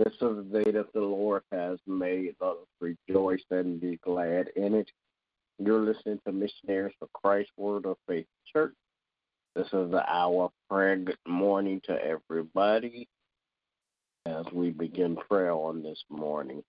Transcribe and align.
This 0.00 0.12
is 0.14 0.20
the 0.20 0.62
day 0.64 0.72
that 0.72 0.92
the 0.92 1.00
Lord 1.00 1.42
has 1.52 1.78
made. 1.86 2.34
Let 2.40 2.50
us 2.50 2.56
rejoice 2.80 3.44
and 3.50 3.80
be 3.80 3.96
glad 4.02 4.48
in 4.56 4.74
it. 4.74 4.90
You're 5.58 5.80
listening 5.80 6.18
to 6.26 6.32
Missionaries 6.32 6.96
for 6.98 7.06
Christ 7.14 7.50
Word 7.56 7.86
of 7.86 7.96
Faith 8.08 8.26
Church. 8.52 8.74
This 9.54 9.68
is 9.68 9.92
the 9.92 10.04
hour 10.08 10.46
of 10.46 10.50
prayer. 10.68 10.96
Good 10.96 11.16
morning 11.28 11.80
to 11.84 11.92
everybody 11.92 13.08
as 14.26 14.44
we 14.52 14.70
begin 14.70 15.14
prayer 15.14 15.52
on 15.52 15.80
this 15.80 16.02
morning. 16.10 16.64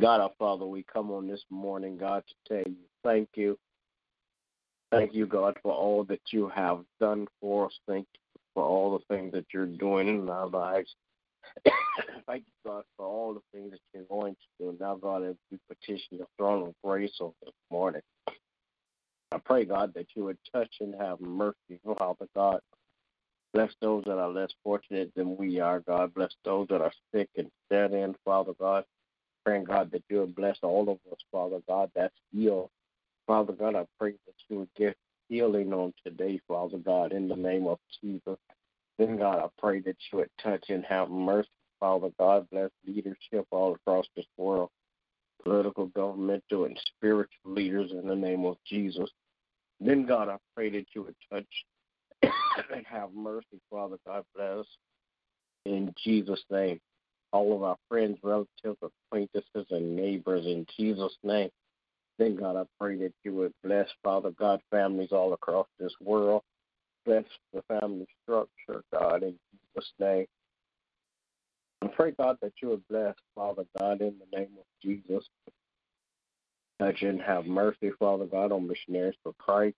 God 0.00 0.20
our 0.20 0.32
Father, 0.40 0.66
we 0.66 0.84
come 0.92 1.12
on 1.12 1.28
this 1.28 1.44
morning, 1.48 1.96
God, 1.96 2.24
to 2.26 2.34
tell 2.48 2.72
you 2.72 2.78
thank 3.04 3.28
you. 3.36 3.56
Thank 4.90 5.14
you, 5.14 5.26
God, 5.26 5.56
for 5.62 5.72
all 5.72 6.02
that 6.04 6.22
you 6.32 6.48
have 6.48 6.80
done 6.98 7.28
for 7.40 7.66
us. 7.66 7.78
Thank 7.86 8.08
you 8.14 8.40
for 8.52 8.64
all 8.64 8.98
the 8.98 9.14
things 9.14 9.32
that 9.32 9.46
you're 9.54 9.66
doing 9.66 10.08
in 10.08 10.28
our 10.28 10.48
lives. 10.48 10.92
Thank 12.26 12.44
you, 12.46 12.70
God, 12.70 12.84
for 12.96 13.06
all 13.06 13.34
the 13.34 13.40
things 13.52 13.72
that 13.72 13.80
you're 13.92 14.04
going 14.04 14.34
to 14.34 14.64
do. 14.64 14.76
Now, 14.80 14.96
God, 14.96 15.24
as 15.24 15.36
we 15.50 15.58
petition 15.68 16.18
your 16.18 16.26
throne 16.38 16.68
of 16.68 16.74
grace 16.82 17.14
on 17.20 17.32
this 17.42 17.54
morning, 17.70 18.02
I 19.32 19.38
pray, 19.44 19.64
God, 19.64 19.92
that 19.94 20.06
you 20.14 20.24
would 20.24 20.38
touch 20.52 20.74
and 20.80 20.94
have 21.00 21.20
mercy, 21.20 21.80
oh, 21.86 21.94
Father 21.94 22.26
God. 22.34 22.60
Bless 23.52 23.72
those 23.80 24.04
that 24.04 24.18
are 24.18 24.28
less 24.28 24.50
fortunate 24.62 25.10
than 25.16 25.36
we 25.36 25.60
are, 25.60 25.80
God. 25.80 26.14
Bless 26.14 26.32
those 26.44 26.68
that 26.68 26.82
are 26.82 26.92
sick 27.14 27.28
and 27.36 27.50
dead 27.70 27.92
in, 27.92 28.14
Father 28.24 28.52
God. 28.58 28.84
Praying, 29.44 29.64
God, 29.64 29.90
that 29.92 30.02
you 30.08 30.20
would 30.20 30.34
bless 30.34 30.58
all 30.62 30.82
of 30.82 30.98
us, 31.10 31.18
Father 31.32 31.60
God, 31.68 31.90
that's 31.94 32.14
ill. 32.36 32.70
Father 33.26 33.52
God, 33.52 33.74
I 33.74 33.84
pray 33.98 34.12
that 34.12 34.34
you 34.48 34.58
would 34.58 34.68
give 34.76 34.94
healing 35.28 35.72
on 35.72 35.92
today, 36.04 36.40
Father 36.46 36.78
God, 36.78 37.12
in 37.12 37.28
the 37.28 37.36
name 37.36 37.66
of 37.66 37.78
Jesus. 38.02 38.38
Then, 38.98 39.18
God, 39.18 39.38
I 39.38 39.48
pray 39.58 39.80
that 39.80 39.96
you 40.10 40.18
would 40.18 40.30
touch 40.42 40.64
and 40.68 40.84
have 40.86 41.10
mercy, 41.10 41.48
Father 41.80 42.08
God. 42.18 42.48
Bless 42.50 42.70
leadership 42.86 43.46
all 43.50 43.74
across 43.74 44.06
this 44.16 44.26
world, 44.36 44.70
political, 45.42 45.86
governmental, 45.86 46.64
and 46.64 46.78
spiritual 46.96 47.52
leaders 47.52 47.92
in 47.92 48.08
the 48.08 48.16
name 48.16 48.44
of 48.44 48.56
Jesus. 48.66 49.10
Then, 49.80 50.06
God, 50.06 50.28
I 50.28 50.36
pray 50.54 50.70
that 50.70 50.86
you 50.94 51.02
would 51.02 51.16
touch 51.30 52.32
and 52.74 52.86
have 52.86 53.12
mercy, 53.12 53.60
Father 53.70 53.98
God. 54.06 54.24
Bless 54.34 54.64
in 55.66 55.92
Jesus' 56.02 56.42
name. 56.50 56.80
All 57.32 57.54
of 57.54 57.62
our 57.62 57.76
friends, 57.88 58.18
relatives, 58.22 58.78
acquaintances, 58.82 59.66
and 59.70 59.96
neighbors 59.96 60.46
in 60.46 60.64
Jesus' 60.78 61.16
name. 61.22 61.50
Then, 62.18 62.36
God, 62.36 62.56
I 62.56 62.62
pray 62.80 62.96
that 62.98 63.12
you 63.24 63.34
would 63.34 63.52
bless, 63.62 63.88
Father 64.02 64.30
God, 64.30 64.60
families 64.70 65.12
all 65.12 65.34
across 65.34 65.66
this 65.78 65.92
world. 66.00 66.42
Bless 67.06 67.24
the 67.54 67.62
family 67.68 68.06
structure, 68.24 68.84
God, 68.92 69.24
in 69.24 69.36
Jesus' 69.76 69.92
name. 70.00 70.26
I 71.82 71.88
pray, 71.88 72.12
God, 72.18 72.38
that 72.42 72.52
you 72.62 72.70
would 72.70 72.88
bless, 72.88 73.14
Father 73.34 73.64
God, 73.78 74.02
in 74.02 74.16
the 74.18 74.38
name 74.38 74.50
of 74.58 74.64
Jesus. 74.82 75.24
Touch 76.80 77.02
and 77.02 77.22
have 77.22 77.46
mercy, 77.46 77.90
Father 77.98 78.26
God, 78.26 78.52
on 78.52 78.68
missionaries 78.68 79.16
for 79.22 79.34
Christ. 79.38 79.76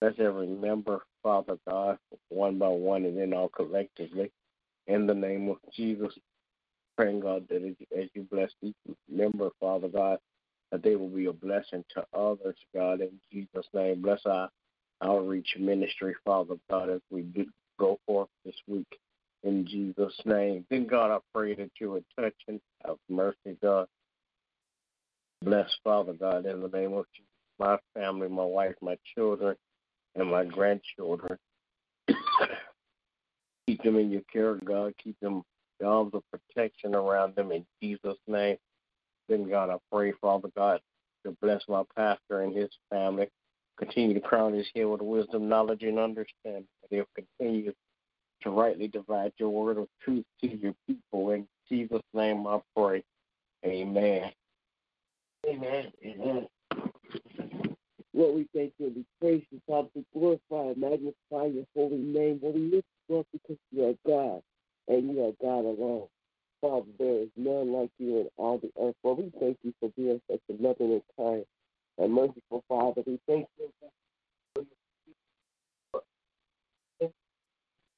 Bless 0.00 0.14
every 0.20 0.48
member, 0.48 1.02
Father 1.22 1.58
God, 1.68 1.98
one 2.30 2.58
by 2.58 2.68
one 2.68 3.04
and 3.06 3.18
then 3.18 3.34
all 3.34 3.48
collectively. 3.50 4.30
In 4.86 5.06
the 5.06 5.14
name 5.14 5.48
of 5.50 5.58
Jesus, 5.74 6.14
praying, 6.96 7.20
God, 7.20 7.46
that 7.50 7.76
as 7.98 8.08
you 8.14 8.24
bless 8.30 8.50
each 8.62 8.76
member, 9.10 9.50
Father 9.60 9.88
God, 9.88 10.18
that 10.72 10.82
they 10.82 10.96
will 10.96 11.08
be 11.10 11.26
a 11.26 11.32
blessing 11.32 11.84
to 11.94 12.04
others, 12.18 12.56
God, 12.74 13.00
in 13.02 13.12
Jesus' 13.32 13.68
name. 13.74 14.02
Bless 14.02 14.20
our 14.26 14.50
outreach 15.02 15.56
ministry, 15.58 16.14
Father 16.24 16.56
God, 16.70 16.90
as 16.90 17.00
we 17.10 17.22
do 17.22 17.46
go 17.78 17.98
forth 18.06 18.28
this 18.44 18.54
week 18.66 18.98
in 19.42 19.66
Jesus' 19.66 20.14
name. 20.24 20.64
Then, 20.70 20.86
God, 20.86 21.10
I 21.10 21.18
pray 21.34 21.54
that 21.54 21.70
you 21.80 21.90
would 21.92 22.04
touch 22.18 22.34
and 22.48 22.60
have 22.86 22.96
mercy, 23.08 23.56
God. 23.62 23.86
Bless, 25.42 25.70
Father 25.84 26.14
God, 26.14 26.46
in 26.46 26.60
the 26.60 26.68
name 26.68 26.94
of 26.94 27.04
Jesus, 27.14 27.30
my 27.58 27.78
family, 27.94 28.28
my 28.28 28.44
wife, 28.44 28.74
my 28.80 28.96
children, 29.14 29.54
and 30.14 30.30
my 30.30 30.44
grandchildren. 30.44 31.38
Keep 33.66 33.82
them 33.82 33.96
in 33.96 34.10
your 34.10 34.22
care, 34.32 34.54
God. 34.54 34.94
Keep 35.02 35.20
them 35.20 35.42
the 35.78 35.86
arms 35.86 36.12
of 36.14 36.22
protection 36.30 36.94
around 36.94 37.36
them 37.36 37.52
in 37.52 37.66
Jesus' 37.82 38.16
name. 38.26 38.56
Then, 39.28 39.48
God, 39.48 39.70
I 39.70 39.76
pray, 39.92 40.12
Father 40.20 40.48
God, 40.56 40.80
to 41.24 41.36
bless 41.42 41.62
my 41.68 41.82
pastor 41.94 42.42
and 42.42 42.56
his 42.56 42.70
family. 42.90 43.28
Continue 43.78 44.14
to 44.14 44.20
crown 44.20 44.54
his 44.54 44.66
head 44.74 44.86
with 44.86 45.02
wisdom, 45.02 45.48
knowledge, 45.48 45.82
and 45.82 45.98
understanding. 45.98 46.66
That 46.82 46.96
he'll 46.96 47.24
continue 47.38 47.72
to 48.42 48.50
rightly 48.50 48.88
divide 48.88 49.32
your 49.38 49.50
word 49.50 49.78
of 49.78 49.88
truth 50.02 50.24
to 50.40 50.56
your 50.56 50.74
people. 50.86 51.30
In 51.30 51.46
Jesus' 51.68 52.02
name 52.14 52.46
I 52.46 52.60
pray. 52.76 53.02
Amen. 53.64 54.30
Amen. 55.46 55.92
Amen. 56.04 56.46
Lord, 58.14 58.34
we 58.34 58.48
thank 58.54 58.72
you 58.78 58.86
and 58.86 58.96
we 58.96 59.04
praise 59.20 59.44
you, 59.50 59.60
Father. 59.66 59.88
We 59.94 60.04
glorify 60.14 60.70
and 60.70 60.78
magnify 60.78 61.52
your 61.52 61.66
holy 61.74 61.98
name. 61.98 62.40
Lord, 62.42 62.54
we 62.54 62.70
lift 62.70 62.86
you 63.08 63.18
up 63.18 63.26
because 63.32 63.58
you 63.72 63.84
are 63.84 63.94
God 64.06 64.42
and 64.88 65.10
you 65.10 65.22
are 65.22 65.32
God 65.42 65.66
alone. 65.66 66.06
Father, 66.62 66.86
there 66.98 67.20
is 67.20 67.28
none 67.36 67.72
like 67.72 67.90
you 67.98 68.20
in 68.20 68.28
all 68.38 68.58
the 68.58 68.70
earth. 68.80 68.94
Lord, 69.04 69.18
we 69.18 69.32
thank 69.38 69.58
you 69.62 69.74
for 69.80 69.90
being 69.96 70.20
such 70.30 70.40
a 70.48 70.62
loving 70.62 70.92
and 70.92 71.02
kind 71.18 71.44
and 72.06 72.14
merciful 72.14 72.62
Father. 72.68 73.02
We 73.04 73.18
thank 73.26 73.46
you 73.58 73.68
for 74.54 74.62
your 77.00 77.10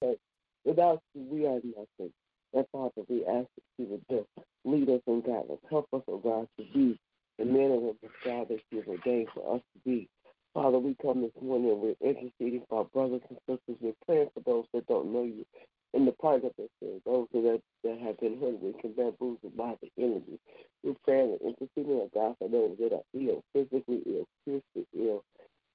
people. 0.01 0.17
without 0.65 1.03
you, 1.15 1.23
we 1.31 1.47
are 1.47 1.61
nothing. 1.63 2.13
And 2.55 2.65
Father, 2.73 3.03
we 3.09 3.27
ask 3.27 3.47
that 3.55 3.65
you 3.77 3.87
would 3.91 4.05
just 4.11 4.29
lead 4.65 4.89
us 4.89 5.03
and 5.07 5.23
guide 5.23 5.45
us. 5.51 5.59
Help 5.71 5.89
us, 5.93 6.03
oh 6.09 6.19
God, 6.19 6.49
to 6.59 6.65
be 6.73 6.99
the 7.39 7.45
men 7.45 7.71
and 7.71 7.83
women 7.83 7.99
God 8.25 8.49
that 8.49 8.61
you 8.71 8.79
have 8.79 8.89
ordained 8.89 9.29
for 9.35 9.57
us 9.57 9.63
to 9.75 9.81
be. 9.85 10.09
Father, 10.55 10.79
we 10.79 10.97
come 11.03 11.21
this 11.21 11.33
morning 11.43 11.71
and 11.71 11.81
we're 11.81 11.95
interceding 12.01 12.63
for 12.71 12.79
our 12.79 12.85
brothers 12.87 13.21
and 13.29 13.39
sisters. 13.47 13.77
We're 13.81 13.93
praying 14.07 14.31
for 14.33 14.41
those 14.41 14.65
that 14.73 14.87
don't 14.87 15.13
know 15.13 15.25
you 15.25 15.45
in 15.93 16.07
the 16.07 16.13
part 16.13 16.45
of 16.45 16.53
sins, 16.81 17.03
those 17.05 17.27
that 17.35 17.61
have 17.85 18.19
been 18.21 18.39
hoodwinked 18.39 18.85
and 18.85 18.97
bamboozled 18.97 19.57
by 19.57 19.75
the 19.83 19.91
enemy. 20.03 20.39
We're 20.83 20.95
praying 21.05 21.37
and 21.41 21.55
interceding, 21.55 22.01
oh 22.01 22.11
God, 22.15 22.37
for 22.39 22.49
those 22.49 22.77
that 22.79 22.95
are 22.95 23.05
ill, 23.15 23.43
physically 23.53 24.03
ill, 24.07 24.27
spiritually 24.43 24.87
ill, 24.97 25.25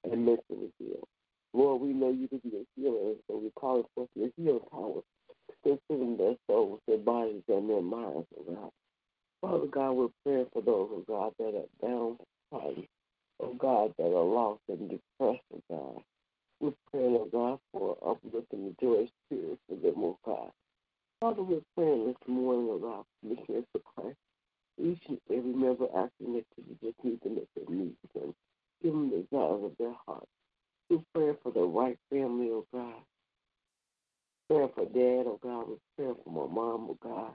and 0.04 0.24
mentally 0.24 0.72
ill. 0.80 1.08
Lord, 1.54 1.82
we 1.82 1.92
know 1.92 2.10
you 2.10 2.26
to 2.28 2.38
be 2.38 2.56
a 2.56 2.64
healer, 2.74 3.14
so 3.28 3.38
we 3.38 3.50
call 3.54 3.88
forth 3.94 4.08
your 4.16 4.28
healing 4.36 4.60
power, 4.72 5.02
considering 5.62 6.16
their 6.16 6.34
souls, 6.48 6.80
their 6.88 6.98
bodies, 6.98 7.42
and 7.48 7.70
their 7.70 7.80
minds, 7.80 8.26
oh 8.36 8.42
God. 8.52 8.70
Father 9.40 9.66
God, 9.66 9.92
we're 9.92 10.08
praying 10.24 10.46
for 10.52 10.62
those, 10.62 10.88
oh 10.92 11.04
God, 11.06 11.32
that 11.38 11.54
are 11.54 11.88
downtrodden, 11.88 12.88
oh 13.40 13.54
God, 13.54 13.94
that 13.98 14.04
are 14.04 14.24
lost 14.24 14.62
and 14.68 14.90
depressed, 14.90 15.44
oh 15.54 15.62
God. 15.70 16.02
We're 16.60 16.72
praying, 16.90 17.18
oh 17.20 17.28
God, 17.30 17.58
for 17.72 17.96
uplifting 18.04 18.64
the 18.64 18.74
joy 18.80 19.08
spirit 19.26 19.58
for 19.68 19.76
them, 19.76 19.94
oh 19.98 20.18
God. 20.26 20.50
Father, 21.20 21.42
we're 21.42 21.60
praying 21.76 22.06
this 22.08 22.16
morning, 22.26 22.68
oh 22.68 22.78
God, 22.78 23.04
for 23.20 23.28
missionaries 23.28 23.66
for 23.72 23.80
Christ. 23.94 24.18
Each 24.82 25.02
and 25.08 25.20
every 25.30 25.52
member 25.52 25.86
asking 25.94 26.34
that 26.34 26.44
you 26.56 26.76
just 26.82 27.04
meet 27.04 27.22
them 27.22 27.38
at 27.38 27.46
their 27.54 27.76
needs 27.76 27.96
and 28.20 28.34
give 28.82 28.92
them 28.92 29.10
the 29.10 29.18
desires 29.18 29.62
of 29.64 29.72
their 29.78 29.94
heart. 30.04 30.26
We're 30.90 30.98
praying 31.14 31.36
for 31.42 31.52
the 31.52 31.62
right 31.62 31.98
family, 32.10 32.48
oh 32.50 32.66
God. 32.72 32.94
Praying 34.48 34.68
dad, 35.24 35.30
oh 35.30 35.38
God. 35.42 35.66
We're 35.98 36.14
for 36.14 36.30
my 36.30 36.54
mom, 36.54 36.88
oh 36.90 36.98
God. 37.02 37.32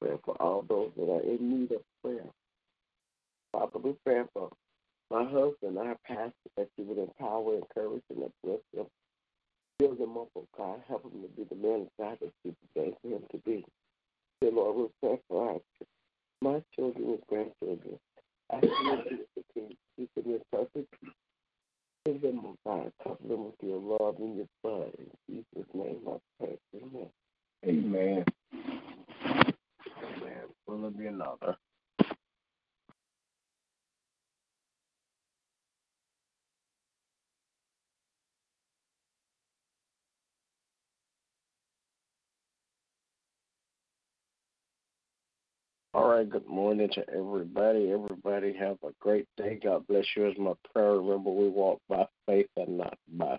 Praying 0.00 0.18
for 0.24 0.40
all 0.40 0.64
those 0.68 0.90
that 0.96 1.10
are 1.10 1.22
in 1.22 1.60
need 1.60 1.72
of 1.72 1.82
prayer. 2.02 2.26
Father, 3.52 3.78
we're 3.82 3.94
praying 4.04 4.28
for 4.32 4.50
my 5.10 5.24
husband, 5.24 5.78
our 5.78 5.96
pastor, 6.06 6.32
that 6.56 6.68
you 6.76 6.84
would 6.84 6.98
empower, 6.98 7.56
encourage, 7.56 8.02
and 8.10 8.24
uplift 8.24 8.64
him. 8.76 8.86
Build 9.78 9.98
him 9.98 10.16
up, 10.18 10.28
oh 10.36 10.46
God. 10.56 10.80
Help 10.88 11.04
him 11.04 11.22
to 11.22 11.28
be 11.28 11.44
the 11.48 11.56
man 11.56 11.82
of 11.82 11.88
God 11.98 12.18
that 12.20 12.32
you 12.44 12.54
designed 12.74 12.94
for 13.02 13.08
him 13.08 13.22
to 13.32 13.38
be. 13.38 13.64
Dear 14.40 14.52
Lord, 14.52 14.76
we're 14.76 14.88
praying 15.00 15.20
for 15.28 15.50
our, 15.50 15.60
my 16.40 16.62
children 16.76 17.04
and 17.10 17.22
grandchildren. 17.28 17.98
I 18.52 18.56
ask 18.56 18.64
you 18.64 19.18
to 19.18 19.44
continue 19.54 19.70
to 19.70 19.76
keep 19.96 20.14
them 20.14 20.34
in 20.34 20.40
perfect 20.52 20.94
peace. 21.00 21.10
Give 22.06 22.20
them, 22.22 22.40
oh 22.44 22.56
God. 22.64 22.92
Cover 23.02 23.28
them 23.28 23.44
with 23.46 23.54
your 23.62 23.80
love 23.80 24.16
and 24.18 24.36
your 24.36 24.46
blood. 24.62 24.92
In 24.98 25.10
Jesus' 25.28 25.68
name 25.74 26.00
I 26.06 26.16
pray. 26.38 26.58
Amen. 26.76 27.10
Amen. 27.66 28.24
Will 30.88 30.98
be 30.98 31.06
another? 31.06 31.54
All 45.92 46.08
right, 46.08 46.28
good 46.28 46.46
morning 46.46 46.88
to 46.94 47.04
everybody. 47.10 47.92
Everybody 47.92 48.54
have 48.58 48.78
a 48.82 48.92
great 48.98 49.26
day. 49.36 49.60
God 49.62 49.86
bless 49.88 50.06
you 50.16 50.26
as 50.26 50.38
my 50.38 50.54
prayer. 50.72 50.92
Remember, 50.92 51.30
we 51.30 51.48
walk 51.48 51.82
by 51.86 52.06
faith 52.26 52.48
and 52.56 52.78
not 52.78 52.96
by. 53.12 53.38